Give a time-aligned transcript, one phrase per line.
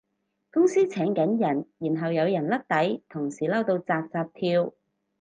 [0.51, 4.73] 公司請緊人然後有人甩底，同事嬲到紮紮跳